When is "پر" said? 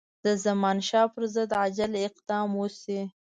1.13-1.23